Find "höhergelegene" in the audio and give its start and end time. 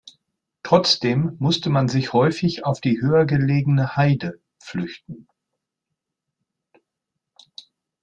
3.01-3.95